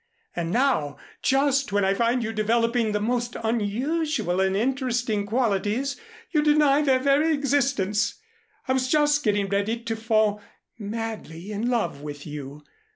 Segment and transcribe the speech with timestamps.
[0.35, 5.95] And now, just when I find you developing the most unusual and interesting qualities,
[6.31, 8.15] you deny their very existence!
[8.67, 10.41] I was just getting ready to fall
[10.79, 12.63] madly in love with you.